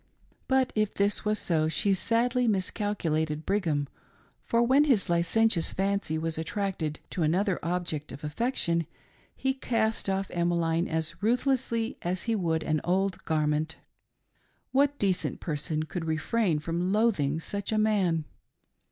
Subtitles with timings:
[0.47, 3.87] But, if this was so, she sadly miscalculated Brigham,
[4.43, 8.87] for when his licentious fancy was attracted to another object of affec tion
[9.35, 13.75] he cast off Emmeline as ruthlessly as he would an old garment.
[14.71, 18.25] What decent person could refrain from loathing such a man